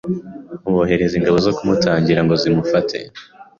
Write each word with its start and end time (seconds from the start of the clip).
bohereza 0.73 1.13
ingabo 1.17 1.37
zo 1.45 1.51
kumutangira 1.57 2.21
ngo 2.23 2.33
zimufate 2.41 2.97